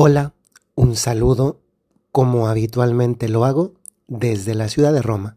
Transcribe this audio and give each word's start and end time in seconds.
Hola, 0.00 0.32
un 0.76 0.94
saludo 0.94 1.60
como 2.12 2.46
habitualmente 2.46 3.28
lo 3.28 3.44
hago 3.44 3.74
desde 4.06 4.54
la 4.54 4.68
ciudad 4.68 4.92
de 4.92 5.02
Roma. 5.02 5.36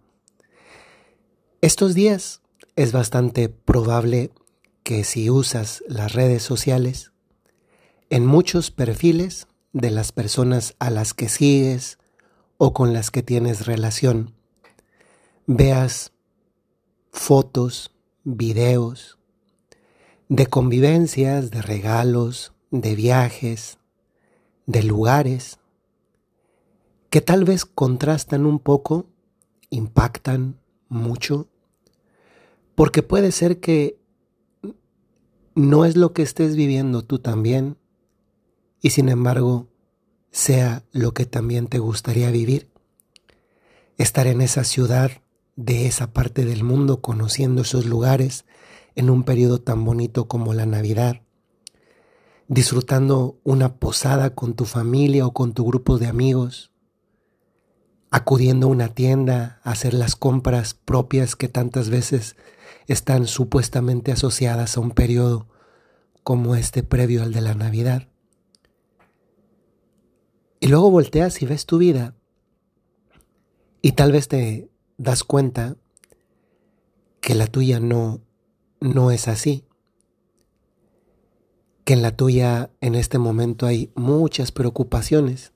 Estos 1.61 1.95
días 1.95 2.43
es 2.75 2.91
bastante 2.91 3.49
probable 3.49 4.29
que 4.83 5.03
si 5.03 5.31
usas 5.31 5.83
las 5.87 6.13
redes 6.13 6.43
sociales, 6.43 7.11
en 8.11 8.27
muchos 8.27 8.69
perfiles 8.69 9.47
de 9.73 9.89
las 9.89 10.11
personas 10.11 10.75
a 10.77 10.91
las 10.91 11.15
que 11.15 11.27
sigues 11.27 11.97
o 12.59 12.71
con 12.71 12.93
las 12.93 13.09
que 13.09 13.23
tienes 13.23 13.65
relación, 13.65 14.35
veas 15.47 16.13
fotos, 17.11 17.95
videos 18.23 19.17
de 20.29 20.45
convivencias, 20.45 21.49
de 21.49 21.63
regalos, 21.63 22.53
de 22.69 22.93
viajes, 22.93 23.79
de 24.65 24.83
lugares 24.83 25.59
que 27.09 27.21
tal 27.21 27.43
vez 27.43 27.65
contrastan 27.65 28.45
un 28.45 28.59
poco, 28.59 29.05
impactan 29.69 30.59
mucho, 30.87 31.47
porque 32.75 33.03
puede 33.03 33.31
ser 33.31 33.59
que 33.59 33.99
no 35.55 35.83
es 35.85 35.97
lo 35.97 36.13
que 36.13 36.21
estés 36.21 36.55
viviendo 36.55 37.03
tú 37.03 37.19
también, 37.19 37.77
y 38.81 38.91
sin 38.91 39.09
embargo 39.09 39.67
sea 40.31 40.83
lo 40.91 41.13
que 41.13 41.25
también 41.25 41.67
te 41.67 41.79
gustaría 41.79 42.31
vivir. 42.31 42.69
Estar 43.97 44.27
en 44.27 44.41
esa 44.41 44.63
ciudad, 44.63 45.11
de 45.57 45.87
esa 45.87 46.13
parte 46.13 46.45
del 46.45 46.63
mundo, 46.63 47.01
conociendo 47.01 47.61
esos 47.61 47.85
lugares 47.85 48.45
en 48.95 49.09
un 49.09 49.23
periodo 49.23 49.59
tan 49.59 49.83
bonito 49.83 50.27
como 50.27 50.53
la 50.53 50.65
Navidad, 50.65 51.21
disfrutando 52.51 53.39
una 53.45 53.77
posada 53.77 54.35
con 54.35 54.55
tu 54.55 54.65
familia 54.65 55.25
o 55.25 55.31
con 55.31 55.53
tu 55.53 55.65
grupo 55.65 55.97
de 55.97 56.07
amigos, 56.07 56.69
acudiendo 58.09 58.67
a 58.67 58.71
una 58.71 58.89
tienda 58.89 59.61
a 59.63 59.71
hacer 59.71 59.93
las 59.93 60.17
compras 60.17 60.73
propias 60.73 61.37
que 61.37 61.47
tantas 61.47 61.89
veces 61.89 62.35
están 62.87 63.27
supuestamente 63.27 64.11
asociadas 64.11 64.75
a 64.75 64.81
un 64.81 64.91
periodo 64.91 65.47
como 66.23 66.55
este 66.55 66.83
previo 66.83 67.23
al 67.23 67.31
de 67.31 67.39
la 67.39 67.55
Navidad. 67.55 68.09
Y 70.59 70.67
luego 70.67 70.91
volteas 70.91 71.41
y 71.41 71.45
ves 71.45 71.65
tu 71.65 71.77
vida 71.77 72.15
y 73.81 73.93
tal 73.93 74.11
vez 74.11 74.27
te 74.27 74.69
das 74.97 75.23
cuenta 75.23 75.77
que 77.21 77.33
la 77.33 77.47
tuya 77.47 77.79
no 77.79 78.19
no 78.81 79.11
es 79.11 79.29
así 79.29 79.65
que 81.91 81.95
en 81.95 82.03
la 82.03 82.15
tuya 82.15 82.71
en 82.79 82.95
este 82.95 83.17
momento 83.17 83.65
hay 83.65 83.91
muchas 83.95 84.53
preocupaciones. 84.53 85.51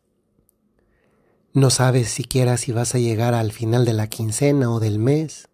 No 1.53 1.69
sabes 1.69 2.09
siquiera 2.09 2.58
si 2.58 2.73
vas 2.73 2.94
a 2.94 3.00
llegar 3.00 3.33
al 3.33 3.53
final 3.53 3.86
de 3.86 3.94
la 3.94 4.08
quincena 4.08 4.69
o 4.69 4.81
del 4.81 5.00
mes. 5.00 5.47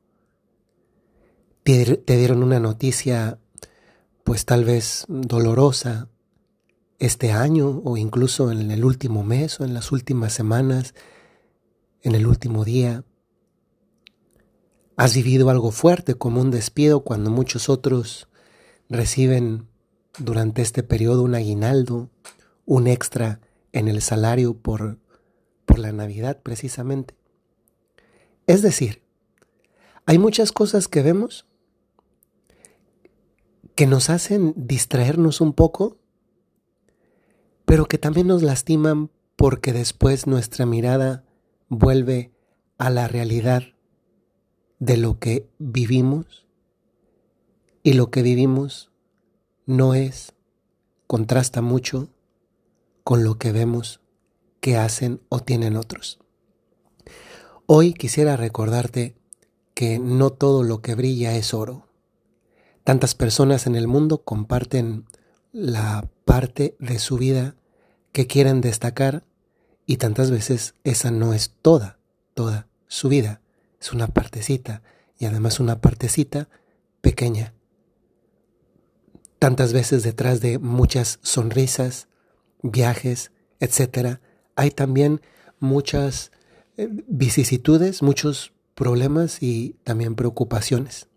Te, 1.61 1.97
te 1.97 2.17
dieron 2.17 2.41
una 2.41 2.59
noticia, 2.59 3.37
pues 4.23 4.45
tal 4.45 4.65
vez 4.65 5.05
dolorosa, 5.07 6.09
este 6.97 7.31
año 7.31 7.83
o 7.85 7.95
incluso 7.95 8.51
en 8.51 8.71
el 8.71 8.83
último 8.83 9.23
mes 9.23 9.59
o 9.59 9.65
en 9.65 9.75
las 9.75 9.91
últimas 9.91 10.33
semanas, 10.33 10.95
en 12.01 12.15
el 12.15 12.25
último 12.25 12.65
día. 12.65 13.03
Has 14.97 15.13
vivido 15.13 15.51
algo 15.51 15.69
fuerte 15.69 16.15
como 16.15 16.41
un 16.41 16.49
despido 16.49 17.03
cuando 17.03 17.29
muchos 17.29 17.69
otros 17.69 18.27
reciben 18.89 19.69
durante 20.17 20.61
este 20.61 20.83
periodo 20.83 21.23
un 21.23 21.35
aguinaldo, 21.35 22.09
un 22.65 22.87
extra 22.87 23.39
en 23.71 23.87
el 23.87 24.01
salario 24.01 24.55
por, 24.55 24.99
por 25.65 25.79
la 25.79 25.91
Navidad 25.91 26.39
precisamente. 26.41 27.15
Es 28.47 28.61
decir, 28.61 29.01
hay 30.05 30.17
muchas 30.17 30.51
cosas 30.51 30.87
que 30.87 31.01
vemos 31.01 31.45
que 33.75 33.87
nos 33.87 34.09
hacen 34.09 34.53
distraernos 34.57 35.41
un 35.41 35.53
poco, 35.53 35.97
pero 37.65 37.85
que 37.85 37.97
también 37.97 38.27
nos 38.27 38.43
lastiman 38.43 39.09
porque 39.35 39.73
después 39.73 40.27
nuestra 40.27 40.65
mirada 40.65 41.23
vuelve 41.69 42.31
a 42.77 42.89
la 42.89 43.07
realidad 43.07 43.63
de 44.79 44.97
lo 44.97 45.19
que 45.19 45.47
vivimos 45.57 46.45
y 47.83 47.93
lo 47.93 48.11
que 48.11 48.21
vivimos 48.21 48.90
no 49.65 49.93
es, 49.93 50.33
contrasta 51.07 51.61
mucho 51.61 52.09
con 53.03 53.23
lo 53.23 53.37
que 53.37 53.51
vemos 53.51 53.99
que 54.59 54.77
hacen 54.77 55.21
o 55.29 55.39
tienen 55.39 55.75
otros. 55.75 56.19
Hoy 57.65 57.93
quisiera 57.93 58.37
recordarte 58.37 59.15
que 59.73 59.99
no 59.99 60.31
todo 60.31 60.63
lo 60.63 60.81
que 60.81 60.95
brilla 60.95 61.35
es 61.35 61.53
oro. 61.53 61.87
Tantas 62.83 63.15
personas 63.15 63.67
en 63.67 63.75
el 63.75 63.87
mundo 63.87 64.23
comparten 64.23 65.05
la 65.51 66.09
parte 66.25 66.75
de 66.79 66.99
su 66.99 67.17
vida 67.17 67.55
que 68.11 68.27
quieren 68.27 68.61
destacar 68.61 69.23
y 69.85 69.97
tantas 69.97 70.31
veces 70.31 70.75
esa 70.83 71.11
no 71.11 71.33
es 71.33 71.55
toda, 71.61 71.99
toda 72.33 72.67
su 72.87 73.09
vida. 73.09 73.41
Es 73.79 73.93
una 73.93 74.07
partecita 74.07 74.83
y 75.17 75.25
además 75.25 75.59
una 75.59 75.81
partecita 75.81 76.49
pequeña 77.01 77.53
tantas 79.41 79.73
veces 79.73 80.03
detrás 80.03 80.39
de 80.39 80.59
muchas 80.59 81.17
sonrisas, 81.23 82.07
viajes, 82.61 83.31
etcétera, 83.59 84.21
hay 84.55 84.69
también 84.69 85.19
muchas 85.59 86.31
eh, 86.77 86.87
vicisitudes, 87.07 88.03
muchos 88.03 88.53
problemas 88.75 89.41
y 89.41 89.77
también 89.83 90.13
preocupaciones. 90.13 91.07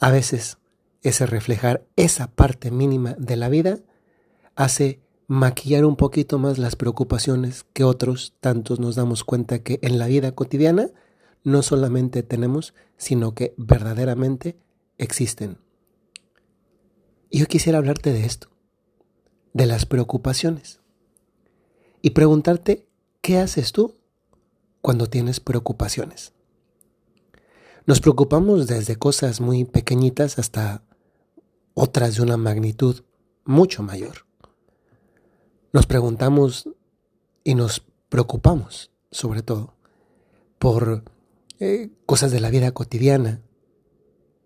A 0.00 0.10
veces 0.10 0.56
ese 1.02 1.26
reflejar 1.26 1.84
esa 1.96 2.28
parte 2.28 2.70
mínima 2.70 3.14
de 3.18 3.36
la 3.36 3.50
vida 3.50 3.80
hace 4.54 5.02
maquillar 5.26 5.84
un 5.84 5.96
poquito 5.96 6.38
más 6.38 6.56
las 6.56 6.74
preocupaciones 6.74 7.66
que 7.74 7.84
otros 7.84 8.32
tantos 8.40 8.80
nos 8.80 8.96
damos 8.96 9.24
cuenta 9.24 9.58
que 9.58 9.78
en 9.82 9.98
la 9.98 10.06
vida 10.06 10.32
cotidiana 10.32 10.88
no 11.44 11.60
solamente 11.60 12.22
tenemos, 12.22 12.72
sino 12.96 13.34
que 13.34 13.52
verdaderamente 13.58 14.56
existen. 14.96 15.65
Y 17.36 17.40
yo 17.40 17.46
quisiera 17.48 17.76
hablarte 17.76 18.14
de 18.14 18.24
esto, 18.24 18.48
de 19.52 19.66
las 19.66 19.84
preocupaciones. 19.84 20.80
Y 22.00 22.12
preguntarte, 22.12 22.88
¿qué 23.20 23.36
haces 23.36 23.72
tú 23.72 23.94
cuando 24.80 25.10
tienes 25.10 25.38
preocupaciones? 25.38 26.32
Nos 27.84 28.00
preocupamos 28.00 28.66
desde 28.66 28.96
cosas 28.96 29.42
muy 29.42 29.66
pequeñitas 29.66 30.38
hasta 30.38 30.82
otras 31.74 32.16
de 32.16 32.22
una 32.22 32.38
magnitud 32.38 33.02
mucho 33.44 33.82
mayor. 33.82 34.24
Nos 35.74 35.84
preguntamos 35.84 36.70
y 37.44 37.54
nos 37.54 37.84
preocupamos, 38.08 38.92
sobre 39.10 39.42
todo, 39.42 39.74
por 40.58 41.04
eh, 41.58 41.90
cosas 42.06 42.32
de 42.32 42.40
la 42.40 42.48
vida 42.48 42.72
cotidiana 42.72 43.42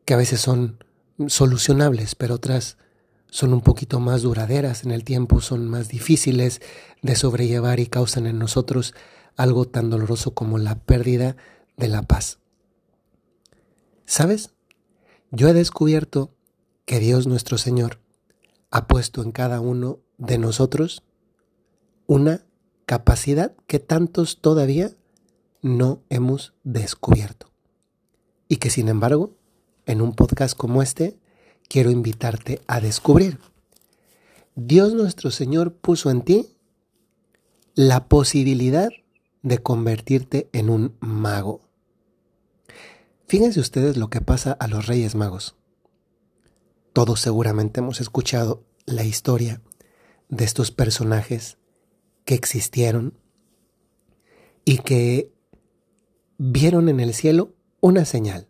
que 0.04 0.14
a 0.14 0.16
veces 0.16 0.40
son 0.40 0.82
solucionables, 1.28 2.14
pero 2.14 2.34
otras 2.34 2.76
son 3.30 3.52
un 3.52 3.60
poquito 3.60 4.00
más 4.00 4.22
duraderas 4.22 4.84
en 4.84 4.90
el 4.90 5.04
tiempo, 5.04 5.40
son 5.40 5.68
más 5.68 5.88
difíciles 5.88 6.60
de 7.02 7.16
sobrellevar 7.16 7.80
y 7.80 7.86
causan 7.86 8.26
en 8.26 8.38
nosotros 8.38 8.94
algo 9.36 9.66
tan 9.66 9.90
doloroso 9.90 10.34
como 10.34 10.58
la 10.58 10.76
pérdida 10.76 11.36
de 11.76 11.88
la 11.88 12.02
paz. 12.02 12.38
¿Sabes? 14.04 14.50
Yo 15.30 15.48
he 15.48 15.52
descubierto 15.52 16.34
que 16.84 16.98
Dios 16.98 17.26
nuestro 17.26 17.56
Señor 17.56 18.00
ha 18.70 18.88
puesto 18.88 19.22
en 19.22 19.30
cada 19.30 19.60
uno 19.60 20.00
de 20.18 20.38
nosotros 20.38 21.04
una 22.06 22.44
capacidad 22.86 23.54
que 23.68 23.78
tantos 23.78 24.40
todavía 24.40 24.90
no 25.62 26.02
hemos 26.08 26.54
descubierto 26.64 27.50
y 28.48 28.56
que 28.56 28.70
sin 28.70 28.88
embargo 28.88 29.36
en 29.86 30.00
un 30.00 30.14
podcast 30.14 30.56
como 30.56 30.82
este, 30.82 31.19
quiero 31.70 31.92
invitarte 31.92 32.60
a 32.66 32.80
descubrir. 32.80 33.38
Dios 34.56 34.92
nuestro 34.92 35.30
Señor 35.30 35.72
puso 35.72 36.10
en 36.10 36.22
ti 36.22 36.56
la 37.74 38.08
posibilidad 38.08 38.90
de 39.42 39.58
convertirte 39.58 40.50
en 40.52 40.68
un 40.68 40.96
mago. 40.98 41.62
Fíjense 43.28 43.60
ustedes 43.60 43.96
lo 43.96 44.10
que 44.10 44.20
pasa 44.20 44.52
a 44.52 44.66
los 44.66 44.88
reyes 44.88 45.14
magos. 45.14 45.54
Todos 46.92 47.20
seguramente 47.20 47.78
hemos 47.78 48.00
escuchado 48.00 48.64
la 48.84 49.04
historia 49.04 49.62
de 50.28 50.44
estos 50.44 50.72
personajes 50.72 51.56
que 52.24 52.34
existieron 52.34 53.14
y 54.64 54.78
que 54.78 55.32
vieron 56.36 56.88
en 56.88 56.98
el 56.98 57.14
cielo 57.14 57.54
una 57.80 58.04
señal 58.04 58.48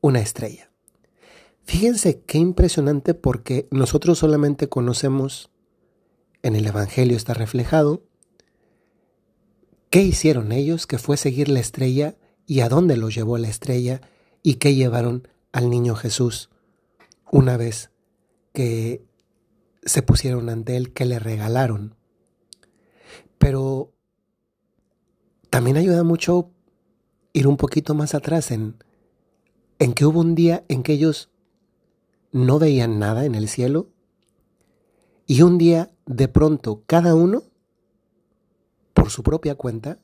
una 0.00 0.20
estrella. 0.20 0.73
Fíjense 1.64 2.20
qué 2.20 2.38
impresionante 2.38 3.14
porque 3.14 3.66
nosotros 3.70 4.18
solamente 4.18 4.68
conocemos 4.68 5.50
en 6.42 6.56
el 6.56 6.66
Evangelio 6.66 7.16
está 7.16 7.32
reflejado. 7.32 8.02
¿Qué 9.88 10.02
hicieron 10.02 10.52
ellos? 10.52 10.86
Que 10.86 10.98
fue 10.98 11.16
seguir 11.16 11.48
la 11.48 11.60
estrella 11.60 12.16
y 12.46 12.60
a 12.60 12.68
dónde 12.68 12.96
los 12.96 13.14
llevó 13.14 13.38
la 13.38 13.48
estrella 13.48 14.02
y 14.42 14.54
qué 14.54 14.74
llevaron 14.74 15.26
al 15.52 15.70
niño 15.70 15.94
Jesús 15.94 16.50
una 17.30 17.56
vez 17.56 17.90
que 18.52 19.02
se 19.84 20.02
pusieron 20.02 20.48
ante 20.50 20.76
él, 20.76 20.92
que 20.92 21.06
le 21.06 21.18
regalaron. 21.18 21.96
Pero 23.38 23.92
también 25.48 25.76
ayuda 25.76 26.04
mucho 26.04 26.50
ir 27.32 27.46
un 27.46 27.56
poquito 27.56 27.94
más 27.94 28.14
atrás 28.14 28.50
en, 28.50 28.76
en 29.78 29.94
que 29.94 30.04
hubo 30.04 30.20
un 30.20 30.34
día 30.34 30.64
en 30.68 30.82
que 30.82 30.92
ellos 30.92 31.30
no 32.34 32.58
veían 32.58 32.98
nada 32.98 33.24
en 33.24 33.34
el 33.34 33.48
cielo 33.48 33.88
y 35.26 35.40
un 35.40 35.56
día 35.56 35.90
de 36.04 36.28
pronto 36.28 36.82
cada 36.86 37.14
uno, 37.14 37.44
por 38.92 39.10
su 39.10 39.22
propia 39.22 39.54
cuenta, 39.54 39.98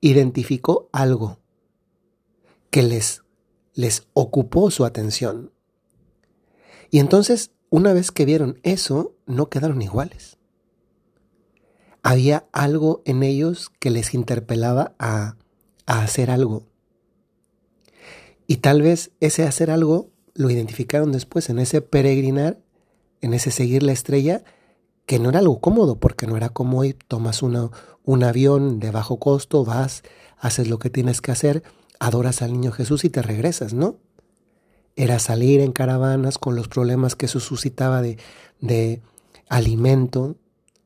identificó 0.00 0.88
algo 0.92 1.38
que 2.70 2.82
les, 2.82 3.22
les 3.74 4.08
ocupó 4.12 4.72
su 4.72 4.84
atención. 4.84 5.52
Y 6.90 6.98
entonces, 6.98 7.52
una 7.68 7.92
vez 7.92 8.10
que 8.10 8.24
vieron 8.24 8.58
eso, 8.64 9.14
no 9.26 9.48
quedaron 9.48 9.82
iguales 9.82 10.40
había 12.02 12.46
algo 12.52 13.02
en 13.04 13.22
ellos 13.22 13.70
que 13.78 13.90
les 13.90 14.14
interpelaba 14.14 14.94
a, 14.98 15.36
hacer 15.86 16.30
algo. 16.30 16.66
Y 18.46 18.58
tal 18.58 18.82
vez 18.82 19.10
ese 19.20 19.44
hacer 19.44 19.70
algo 19.70 20.10
lo 20.34 20.50
identificaron 20.50 21.12
después 21.12 21.50
en 21.50 21.58
ese 21.58 21.80
peregrinar, 21.80 22.58
en 23.20 23.34
ese 23.34 23.50
seguir 23.50 23.82
la 23.82 23.92
estrella, 23.92 24.42
que 25.06 25.18
no 25.18 25.30
era 25.30 25.40
algo 25.40 25.60
cómodo, 25.60 25.98
porque 25.98 26.26
no 26.26 26.36
era 26.36 26.50
como 26.50 26.78
hoy 26.78 26.94
tomas 26.94 27.42
un 27.42 28.24
avión 28.24 28.80
de 28.80 28.90
bajo 28.90 29.18
costo, 29.18 29.64
vas, 29.64 30.02
haces 30.38 30.68
lo 30.68 30.78
que 30.78 30.90
tienes 30.90 31.20
que 31.20 31.32
hacer, 31.32 31.62
adoras 31.98 32.42
al 32.42 32.52
niño 32.52 32.72
Jesús 32.72 33.04
y 33.04 33.10
te 33.10 33.22
regresas, 33.22 33.74
¿no? 33.74 33.96
Era 34.96 35.18
salir 35.18 35.60
en 35.60 35.72
caravanas 35.72 36.38
con 36.38 36.54
los 36.54 36.68
problemas 36.68 37.16
que 37.16 37.26
eso 37.26 37.40
suscitaba 37.40 38.02
de, 38.02 38.18
de 38.60 39.02
alimento, 39.48 40.36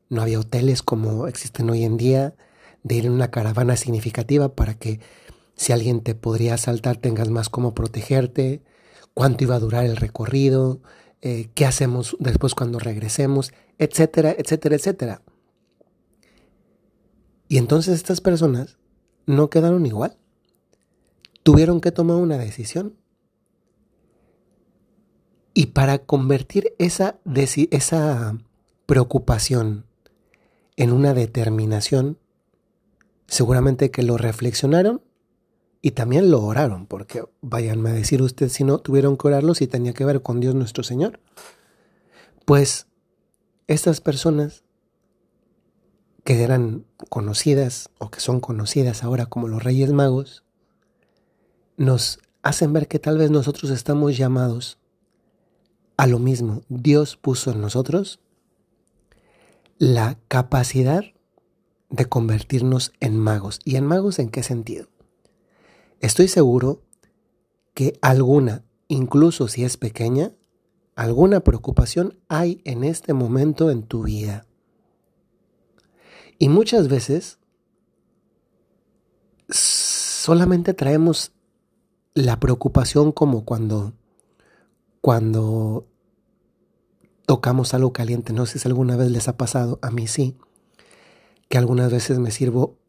no 0.09 0.21
había 0.21 0.39
hoteles 0.39 0.81
como 0.81 1.27
existen 1.27 1.69
hoy 1.69 1.83
en 1.83 1.97
día, 1.97 2.35
de 2.83 2.95
ir 2.95 3.05
en 3.05 3.13
una 3.13 3.31
caravana 3.31 3.75
significativa 3.77 4.55
para 4.55 4.75
que 4.75 4.99
si 5.55 5.71
alguien 5.73 6.01
te 6.01 6.15
podría 6.15 6.55
asaltar 6.55 6.97
tengas 6.97 7.29
más 7.29 7.49
cómo 7.49 7.73
protegerte, 7.73 8.61
cuánto 9.15 9.43
iba 9.43 9.55
a 9.55 9.59
durar 9.59 9.85
el 9.85 9.95
recorrido, 9.95 10.81
eh, 11.21 11.49
qué 11.55 11.65
hacemos 11.65 12.15
después 12.19 12.53
cuando 12.53 12.77
regresemos, 12.77 13.51
etcétera, 13.79 14.35
etcétera, 14.37 14.75
etcétera. 14.75 15.21
Y 17.47 17.57
entonces 17.57 17.95
estas 17.95 18.21
personas 18.21 18.77
no 19.25 19.49
quedaron 19.49 19.85
igual. 19.85 20.17
Tuvieron 21.41 21.81
que 21.81 21.91
tomar 21.91 22.17
una 22.17 22.37
decisión. 22.37 22.95
Y 25.53 25.67
para 25.67 25.99
convertir 25.99 26.73
esa, 26.77 27.17
esa 27.71 28.37
preocupación 28.85 29.85
en 30.75 30.91
una 30.91 31.13
determinación, 31.13 32.17
seguramente 33.27 33.89
que 33.89 34.03
lo 34.03 34.17
reflexionaron 34.17 35.01
y 35.85 35.91
también 35.91 36.31
lo 36.31 36.41
oraron, 36.41 36.87
porque 36.87 37.23
váyanme 37.41 37.91
a 37.91 37.93
decir 37.93 38.23
usted 38.23 38.49
si 38.49 38.63
no 38.63 38.79
tuvieron 38.79 39.17
que 39.17 39.27
orarlo 39.27 39.53
si 39.53 39.67
tenía 39.67 39.93
que 39.93 40.03
ver 40.03 40.23
con 40.23 40.39
Dios 40.39 40.55
nuestro 40.55 40.83
Señor. 40.83 41.19
Pues 42.43 42.87
estas 43.67 44.01
personas 44.01 44.63
que 46.23 46.41
eran 46.41 46.87
conocidas 47.09 47.91
o 47.99 48.09
que 48.09 48.19
son 48.19 48.39
conocidas 48.39 49.03
ahora 49.03 49.27
como 49.27 49.47
los 49.47 49.63
Reyes 49.63 49.91
Magos, 49.91 50.43
nos 51.77 52.17
hacen 52.41 52.73
ver 52.73 52.87
que 52.87 52.97
tal 52.97 53.19
vez 53.19 53.29
nosotros 53.29 53.69
estamos 53.69 54.17
llamados 54.17 54.79
a 55.97 56.07
lo 56.07 56.17
mismo. 56.17 56.63
Dios 56.67 57.15
puso 57.15 57.51
en 57.51 57.61
nosotros 57.61 58.19
la 59.77 60.17
capacidad 60.29 61.03
de 61.91 62.05
convertirnos 62.07 62.91
en 62.99 63.19
magos. 63.19 63.59
¿Y 63.63 63.75
en 63.75 63.85
magos 63.85 64.17
en 64.17 64.29
qué 64.29 64.41
sentido? 64.41 64.87
Estoy 65.99 66.27
seguro 66.27 66.81
que 67.73 67.97
alguna, 68.01 68.63
incluso 68.87 69.47
si 69.47 69.63
es 69.63 69.77
pequeña, 69.77 70.33
alguna 70.95 71.41
preocupación 71.41 72.17
hay 72.27 72.61
en 72.63 72.83
este 72.83 73.13
momento 73.13 73.69
en 73.69 73.83
tu 73.83 74.03
vida. 74.03 74.45
Y 76.37 76.49
muchas 76.49 76.87
veces 76.87 77.39
solamente 79.49 80.73
traemos 80.73 81.31
la 82.13 82.39
preocupación 82.39 83.11
como 83.11 83.45
cuando 83.45 83.93
cuando 85.01 85.85
tocamos 87.27 87.73
algo 87.73 87.93
caliente. 87.93 88.33
No 88.33 88.47
sé 88.47 88.57
si 88.57 88.67
alguna 88.67 88.95
vez 88.95 89.11
les 89.11 89.27
ha 89.27 89.37
pasado, 89.37 89.77
a 89.83 89.91
mí 89.91 90.07
sí, 90.07 90.35
que 91.47 91.59
algunas 91.59 91.91
veces 91.91 92.17
me 92.17 92.31
sirvo 92.31 92.79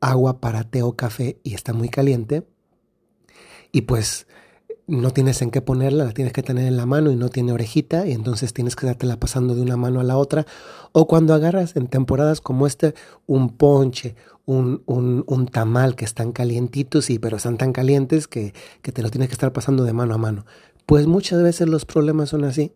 agua 0.00 0.40
para 0.40 0.64
té 0.64 0.82
o 0.82 0.96
café 0.96 1.38
y 1.42 1.54
está 1.54 1.72
muy 1.72 1.88
caliente 1.88 2.46
y 3.72 3.82
pues 3.82 4.26
no 4.86 5.10
tienes 5.10 5.42
en 5.42 5.50
qué 5.50 5.60
ponerla, 5.60 6.04
la 6.04 6.12
tienes 6.12 6.32
que 6.32 6.42
tener 6.42 6.66
en 6.66 6.78
la 6.78 6.86
mano 6.86 7.10
y 7.10 7.16
no 7.16 7.28
tiene 7.28 7.52
orejita 7.52 8.06
y 8.06 8.12
entonces 8.12 8.54
tienes 8.54 8.74
que 8.74 8.86
la 8.86 9.20
pasando 9.20 9.54
de 9.54 9.60
una 9.60 9.76
mano 9.76 10.00
a 10.00 10.02
la 10.04 10.16
otra. 10.16 10.46
O 10.92 11.06
cuando 11.06 11.34
agarras 11.34 11.76
en 11.76 11.88
temporadas 11.88 12.40
como 12.40 12.66
este 12.66 12.94
un 13.26 13.50
ponche, 13.50 14.16
un, 14.46 14.82
un, 14.86 15.24
un 15.26 15.46
tamal 15.46 15.94
que 15.94 16.06
están 16.06 16.32
calientitos, 16.32 17.10
y 17.10 17.18
pero 17.18 17.36
están 17.36 17.58
tan 17.58 17.74
calientes 17.74 18.26
que, 18.28 18.54
que 18.80 18.90
te 18.90 19.02
lo 19.02 19.10
tienes 19.10 19.28
que 19.28 19.34
estar 19.34 19.52
pasando 19.52 19.84
de 19.84 19.92
mano 19.92 20.14
a 20.14 20.18
mano. 20.18 20.46
Pues 20.86 21.06
muchas 21.06 21.42
veces 21.42 21.68
los 21.68 21.84
problemas 21.84 22.30
son 22.30 22.44
así 22.44 22.72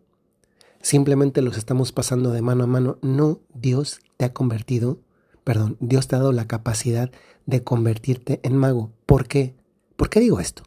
simplemente 0.83 1.41
los 1.41 1.57
estamos 1.57 1.91
pasando 1.91 2.31
de 2.31 2.43
mano 2.43 2.65
a 2.65 2.67
mano. 2.67 2.99
No, 3.01 3.39
Dios 3.55 4.01
te 4.17 4.25
ha 4.25 4.33
convertido, 4.33 4.99
perdón, 5.43 5.77
Dios 5.79 6.07
te 6.07 6.15
ha 6.15 6.19
dado 6.19 6.31
la 6.31 6.47
capacidad 6.47 7.11
de 7.45 7.63
convertirte 7.63 8.39
en 8.43 8.55
mago. 8.55 8.91
¿Por 9.05 9.27
qué? 9.27 9.55
¿Por 9.95 10.09
qué 10.09 10.19
digo 10.19 10.39
esto? 10.39 10.63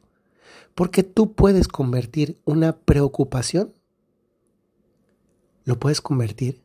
Porque 0.74 1.02
tú 1.02 1.32
puedes 1.32 1.68
convertir 1.68 2.40
una 2.44 2.76
preocupación, 2.76 3.72
lo 5.64 5.78
puedes 5.78 6.00
convertir 6.00 6.62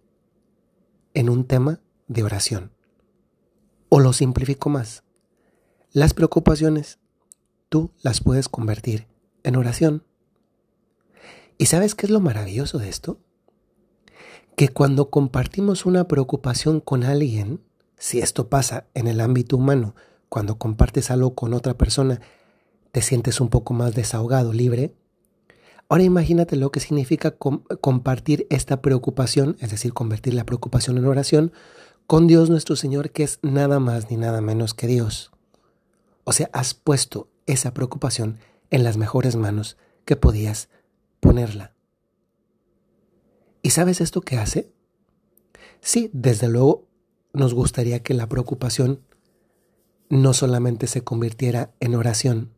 en 1.13 1.29
un 1.29 1.45
tema 1.45 1.79
de 2.07 2.23
oración. 2.23 2.71
O 3.89 3.99
lo 3.99 4.13
simplifico 4.13 4.69
más. 4.69 5.03
Las 5.91 6.13
preocupaciones, 6.13 6.99
tú 7.69 7.91
las 8.01 8.21
puedes 8.21 8.47
convertir 8.47 9.07
en 9.43 9.55
oración. 9.55 10.03
¿Y 11.57 11.65
sabes 11.65 11.95
qué 11.95 12.05
es 12.05 12.11
lo 12.11 12.19
maravilloso 12.19 12.77
de 12.77 12.89
esto? 12.89 13.19
que 14.55 14.69
cuando 14.69 15.09
compartimos 15.09 15.85
una 15.85 16.07
preocupación 16.07 16.81
con 16.81 17.03
alguien, 17.03 17.61
si 18.01 18.17
esto 18.17 18.49
pasa 18.49 18.87
en 18.95 19.05
el 19.05 19.21
ámbito 19.21 19.55
humano, 19.55 19.93
cuando 20.27 20.57
compartes 20.57 21.11
algo 21.11 21.35
con 21.35 21.53
otra 21.53 21.77
persona, 21.77 22.19
te 22.91 23.03
sientes 23.03 23.39
un 23.39 23.49
poco 23.49 23.75
más 23.75 23.93
desahogado, 23.93 24.53
libre. 24.53 24.95
Ahora 25.87 26.01
imagínate 26.01 26.55
lo 26.55 26.71
que 26.71 26.79
significa 26.79 27.35
compartir 27.37 28.47
esta 28.49 28.81
preocupación, 28.81 29.55
es 29.59 29.69
decir, 29.69 29.93
convertir 29.93 30.33
la 30.33 30.47
preocupación 30.47 30.97
en 30.97 31.05
oración, 31.05 31.53
con 32.07 32.25
Dios 32.25 32.49
nuestro 32.49 32.75
Señor, 32.75 33.11
que 33.11 33.21
es 33.21 33.37
nada 33.43 33.79
más 33.79 34.09
ni 34.09 34.17
nada 34.17 34.41
menos 34.41 34.73
que 34.73 34.87
Dios. 34.87 35.31
O 36.23 36.33
sea, 36.33 36.49
has 36.53 36.73
puesto 36.73 37.29
esa 37.45 37.71
preocupación 37.75 38.39
en 38.71 38.83
las 38.83 38.97
mejores 38.97 39.35
manos 39.35 39.77
que 40.05 40.15
podías 40.15 40.69
ponerla. 41.19 41.75
¿Y 43.61 43.69
sabes 43.69 44.01
esto 44.01 44.21
qué 44.21 44.39
hace? 44.39 44.71
Sí, 45.81 46.09
desde 46.13 46.49
luego 46.49 46.89
nos 47.33 47.53
gustaría 47.53 48.03
que 48.03 48.13
la 48.13 48.27
preocupación 48.27 49.01
no 50.09 50.33
solamente 50.33 50.87
se 50.87 51.03
convirtiera 51.03 51.71
en 51.79 51.95
oración, 51.95 52.51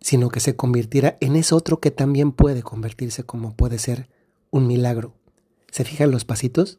sino 0.00 0.28
que 0.28 0.40
se 0.40 0.56
convirtiera 0.56 1.16
en 1.20 1.36
ese 1.36 1.54
otro 1.54 1.80
que 1.80 1.90
también 1.90 2.32
puede 2.32 2.62
convertirse 2.62 3.24
como 3.24 3.54
puede 3.54 3.78
ser 3.78 4.08
un 4.50 4.66
milagro. 4.66 5.14
¿Se 5.70 5.84
fijan 5.84 6.10
los 6.10 6.24
pasitos? 6.24 6.78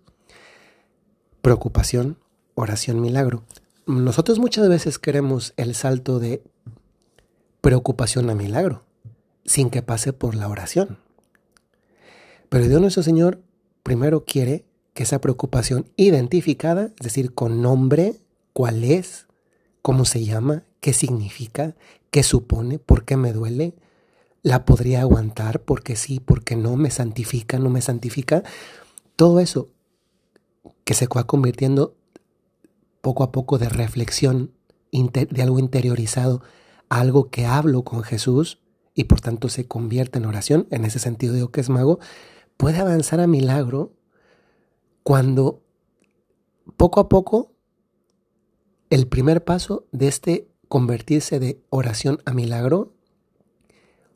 Preocupación, 1.41 2.17
oración, 2.55 3.01
milagro. 3.01 3.43
Nosotros 3.85 4.39
muchas 4.39 4.67
veces 4.69 4.97
queremos 4.97 5.53
el 5.57 5.75
salto 5.75 6.19
de 6.19 6.43
preocupación 7.61 8.29
a 8.29 8.35
milagro, 8.35 8.83
sin 9.43 9.69
que 9.69 9.81
pase 9.81 10.13
por 10.13 10.35
la 10.35 10.47
oración. 10.47 10.99
Pero 12.49 12.67
Dios 12.67 12.81
nuestro 12.81 13.03
Señor 13.03 13.41
primero 13.83 14.23
quiere 14.23 14.65
que 14.95 15.03
esa 15.03 15.19
preocupación 15.19 15.91
identificada, 15.97 16.85
es 16.97 17.03
decir, 17.03 17.33
con 17.33 17.61
nombre, 17.61 18.15
cuál 18.53 18.85
es, 18.85 19.27
cómo 19.81 20.05
se 20.05 20.23
llama, 20.23 20.63
qué 20.79 20.93
significa, 20.93 21.75
qué 22.11 22.23
supone, 22.23 22.79
por 22.79 23.03
qué 23.03 23.17
me 23.17 23.33
duele, 23.33 23.75
la 24.41 24.63
podría 24.63 25.01
aguantar, 25.01 25.61
porque 25.61 25.97
sí, 25.97 26.21
porque 26.21 26.55
no, 26.55 26.77
me 26.77 26.91
santifica, 26.91 27.59
no 27.59 27.69
me 27.69 27.81
santifica. 27.81 28.43
Todo 29.17 29.41
eso 29.41 29.67
que 30.85 30.93
se 30.93 31.07
va 31.07 31.25
convirtiendo 31.25 31.93
poco 33.01 33.23
a 33.23 33.33
poco 33.33 33.57
de 33.57 33.67
reflexión, 33.67 34.51
de 34.93 35.41
algo 35.41 35.59
interiorizado, 35.59 36.41
algo 36.87 37.29
que 37.29 37.45
hablo 37.45 37.83
con 37.83 38.01
Jesús 38.01 38.59
y 38.93 39.03
por 39.03 39.19
tanto 39.19 39.49
se 39.49 39.67
convierte 39.67 40.19
en 40.19 40.25
oración, 40.25 40.67
en 40.71 40.85
ese 40.85 40.99
sentido 40.99 41.33
digo 41.33 41.49
que 41.49 41.59
es 41.59 41.69
mago, 41.69 41.99
puede 42.55 42.77
avanzar 42.77 43.19
a 43.19 43.27
milagro 43.27 43.91
cuando 45.05 45.61
poco 46.77 46.99
a 46.99 47.09
poco 47.09 47.53
el 48.89 49.07
primer 49.07 49.43
paso 49.43 49.85
de 49.91 50.07
este 50.07 50.49
convertirse 50.67 51.39
de 51.39 51.61
oración 51.69 52.23
a 52.25 52.33
milagro 52.33 52.95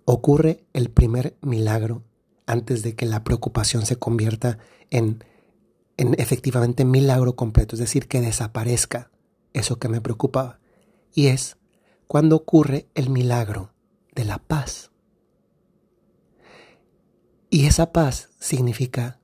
ocurre 0.06 0.66
el 0.74 0.90
primer 0.90 1.38
milagro 1.42 2.06
antes 2.48 2.82
de 2.82 2.96
que 2.96 3.06
la 3.06 3.24
preocupación 3.24 3.86
se 3.86 3.98
convierta 3.98 4.58
en, 4.90 5.24
en 5.98 6.20
efectivamente 6.20 6.86
milagro 6.86 7.36
completo, 7.36 7.76
es 7.76 7.80
decir, 7.80 8.08
que 8.08 8.20
desaparezca 8.20 9.12
eso 9.54 9.78
que 9.78 9.90
me 9.90 10.02
preocupaba. 10.02 10.60
Y 11.14 11.28
es 11.28 11.58
cuando 12.08 12.36
ocurre 12.36 12.90
el 12.96 13.12
milagro 13.12 13.76
de 14.16 14.26
la 14.26 14.40
paz. 14.40 14.90
Y 17.52 17.68
esa 17.68 17.94
paz 17.94 18.32
significa 18.40 19.19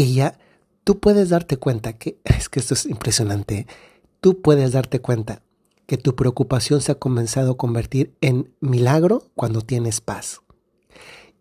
que 0.00 0.10
ya 0.10 0.38
tú 0.82 0.98
puedes 0.98 1.28
darte 1.28 1.58
cuenta 1.58 1.92
que, 1.92 2.18
es 2.24 2.48
que 2.48 2.58
esto 2.58 2.72
es 2.72 2.86
impresionante, 2.86 3.66
tú 4.22 4.40
puedes 4.40 4.72
darte 4.72 5.00
cuenta 5.00 5.42
que 5.84 5.98
tu 5.98 6.16
preocupación 6.16 6.80
se 6.80 6.92
ha 6.92 6.94
comenzado 6.94 7.52
a 7.52 7.56
convertir 7.58 8.16
en 8.22 8.50
milagro 8.60 9.24
cuando 9.34 9.60
tienes 9.60 10.00
paz. 10.00 10.40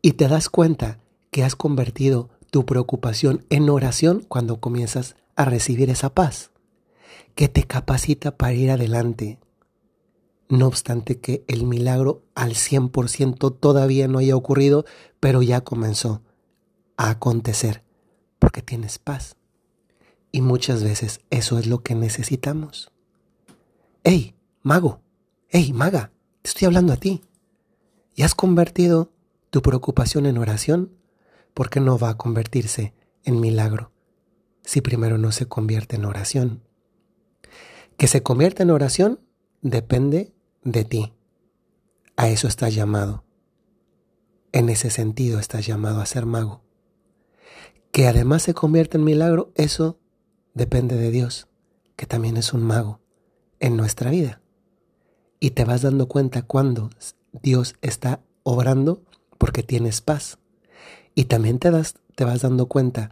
Y 0.01 0.11
te 0.11 0.27
das 0.27 0.49
cuenta 0.49 0.99
que 1.31 1.45
has 1.45 1.55
convertido 1.55 2.31
tu 2.51 2.65
preocupación 2.65 3.45
en 3.49 3.69
oración 3.69 4.25
cuando 4.27 4.59
comienzas 4.59 5.15
a 5.37 5.45
recibir 5.45 5.89
esa 5.89 6.13
paz, 6.13 6.51
que 7.35 7.47
te 7.47 7.63
capacita 7.63 8.35
para 8.35 8.51
ir 8.55 8.71
adelante. 8.71 9.39
No 10.49 10.67
obstante 10.67 11.21
que 11.21 11.45
el 11.47 11.63
milagro 11.63 12.23
al 12.35 12.55
100% 12.55 13.57
todavía 13.57 14.09
no 14.09 14.17
haya 14.17 14.35
ocurrido, 14.35 14.83
pero 15.21 15.41
ya 15.41 15.61
comenzó 15.61 16.23
a 16.97 17.11
acontecer, 17.11 17.83
porque 18.39 18.61
tienes 18.61 18.97
paz. 18.97 19.35
Y 20.31 20.41
muchas 20.41 20.83
veces 20.83 21.21
eso 21.29 21.59
es 21.59 21.67
lo 21.67 21.83
que 21.83 21.95
necesitamos. 21.95 22.91
¡Ey! 24.03 24.35
Mago, 24.61 25.01
hey, 25.47 25.71
maga, 25.73 26.11
te 26.41 26.49
estoy 26.49 26.65
hablando 26.65 26.91
a 26.91 26.97
ti. 26.97 27.21
¿Y 28.13 28.23
has 28.23 28.35
convertido 28.35 29.13
tu 29.49 29.61
preocupación 29.61 30.25
en 30.25 30.37
oración? 30.37 30.93
¿Por 31.53 31.69
qué 31.69 31.79
no 31.79 31.97
va 31.97 32.09
a 32.09 32.17
convertirse 32.17 32.93
en 33.23 33.39
milagro 33.39 33.91
si 34.63 34.81
primero 34.81 35.17
no 35.17 35.31
se 35.31 35.47
convierte 35.47 35.95
en 35.95 36.05
oración? 36.05 36.63
Que 37.97 38.07
se 38.07 38.21
convierta 38.21 38.63
en 38.63 38.71
oración 38.71 39.21
depende 39.61 40.33
de 40.63 40.83
ti. 40.83 41.13
A 42.17 42.27
eso 42.27 42.47
estás 42.47 42.75
llamado. 42.75 43.23
En 44.51 44.67
ese 44.69 44.89
sentido 44.89 45.39
estás 45.39 45.65
llamado 45.65 46.01
a 46.01 46.05
ser 46.05 46.25
mago. 46.25 46.63
Que 47.91 48.07
además 48.07 48.43
se 48.43 48.53
convierta 48.53 48.97
en 48.97 49.03
milagro, 49.03 49.51
eso 49.55 49.99
depende 50.53 50.95
de 50.95 51.11
Dios, 51.11 51.47
que 51.95 52.05
también 52.05 52.37
es 52.37 52.53
un 52.53 52.63
mago 52.63 52.99
en 53.59 53.75
nuestra 53.75 54.11
vida 54.11 54.41
y 55.39 55.51
te 55.51 55.65
vas 55.65 55.81
dando 55.81 56.07
cuenta 56.07 56.41
cuando 56.41 56.89
Dios 57.31 57.75
está 57.81 58.21
obrando 58.43 59.03
porque 59.37 59.63
tienes 59.63 60.01
paz. 60.01 60.37
Y 61.15 61.25
también 61.25 61.59
te, 61.59 61.71
das, 61.71 61.95
te 62.15 62.25
vas 62.25 62.41
dando 62.41 62.67
cuenta 62.67 63.11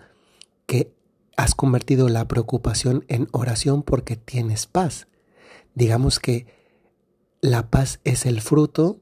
que 0.65 0.93
has 1.35 1.55
convertido 1.55 2.09
la 2.09 2.27
preocupación 2.27 3.05
en 3.07 3.27
oración 3.31 3.83
porque 3.83 4.15
tienes 4.15 4.65
paz. 4.67 5.07
Digamos 5.73 6.19
que 6.19 6.47
la 7.41 7.69
paz 7.69 7.99
es 8.03 8.25
el 8.25 8.41
fruto 8.41 8.99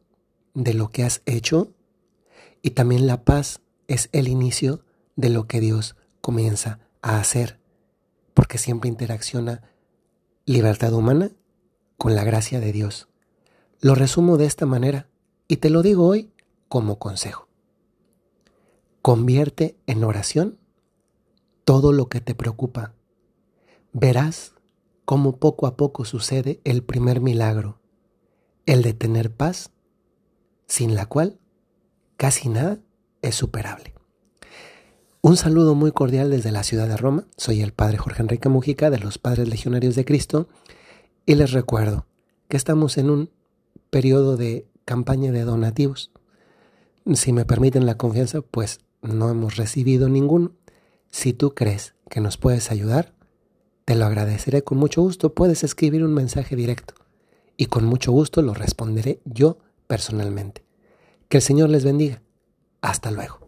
de 0.54 0.74
lo 0.74 0.90
que 0.90 1.04
has 1.04 1.22
hecho 1.26 1.72
y 2.62 2.72
también 2.72 3.08
la 3.08 3.24
paz 3.24 3.62
es 3.88 4.10
el 4.12 4.28
inicio 4.28 4.84
de 5.16 5.30
lo 5.30 5.48
que 5.48 5.60
Dios 5.60 5.96
comienza 6.22 6.80
a 7.02 7.20
hacer, 7.20 7.60
porque 8.34 8.58
siempre 8.58 8.90
interacciona 8.90 9.64
libertad 10.46 10.94
humana 10.94 11.32
con 11.98 12.16
la 12.16 12.24
gracia 12.24 12.60
de 12.60 12.72
Dios. 12.72 13.08
Lo 13.80 13.96
resumo 13.96 14.38
de 14.38 14.46
esta 14.46 14.66
manera 14.66 15.10
y 15.48 15.58
te 15.58 15.70
lo 15.70 15.82
digo 15.82 16.08
hoy 16.08 16.32
como 16.68 17.00
consejo. 17.00 17.48
Convierte 19.02 19.78
en 19.88 20.04
oración 20.04 20.60
todo 21.64 21.92
lo 21.92 22.10
que 22.10 22.22
te 22.22 22.36
preocupa. 22.36 22.94
Verás 23.92 24.54
cómo 25.06 25.38
poco 25.38 25.68
a 25.68 25.78
poco 25.78 26.06
sucede 26.06 26.62
el 26.64 26.84
primer 26.84 27.22
milagro, 27.22 27.80
el 28.66 28.82
de 28.82 28.94
tener 28.94 29.32
paz, 29.32 29.72
sin 30.68 30.96
la 30.96 31.06
cual 31.06 31.40
casi 32.18 32.50
nada 32.50 32.80
es 33.22 33.36
superable. 33.36 33.95
Un 35.28 35.38
saludo 35.38 35.74
muy 35.74 35.92
cordial 35.92 36.30
desde 36.30 36.52
la 36.52 36.62
ciudad 36.62 36.88
de 36.88 36.98
Roma. 36.98 37.26
Soy 37.36 37.64
el 37.64 37.74
Padre 37.74 37.98
Jorge 37.98 38.22
Enrique 38.22 38.48
Mujica 38.48 38.92
de 38.92 39.00
los 39.00 39.18
Padres 39.18 39.50
Legionarios 39.50 39.96
de 39.96 40.06
Cristo 40.06 40.48
y 41.26 41.34
les 41.34 41.52
recuerdo 41.52 42.06
que 42.48 42.58
estamos 42.58 43.00
en 43.00 43.10
un 43.10 43.32
periodo 43.90 44.38
de 44.38 44.68
campaña 44.86 45.32
de 45.32 45.44
donativos. 45.44 46.12
Si 47.16 47.34
me 47.34 47.44
permiten 47.44 47.88
la 47.88 47.98
confianza, 47.98 48.42
pues 48.42 48.82
no 49.02 49.28
hemos 49.32 49.56
recibido 49.56 50.10
ninguno. 50.10 50.52
Si 51.10 51.34
tú 51.34 51.56
crees 51.56 51.96
que 52.08 52.22
nos 52.22 52.38
puedes 52.38 52.70
ayudar, 52.70 53.16
te 53.84 53.96
lo 53.96 54.06
agradeceré 54.06 54.64
con 54.64 54.78
mucho 54.78 55.02
gusto. 55.02 55.34
Puedes 55.34 55.64
escribir 55.64 56.04
un 56.04 56.14
mensaje 56.14 56.56
directo 56.56 56.94
y 57.58 57.66
con 57.66 57.86
mucho 57.86 58.12
gusto 58.12 58.44
lo 58.44 58.54
responderé 58.54 59.22
yo 59.26 59.58
personalmente. 59.88 60.64
Que 61.30 61.38
el 61.38 61.44
Señor 61.44 61.70
les 61.72 61.84
bendiga. 61.84 62.22
Hasta 62.82 63.10
luego. 63.10 63.45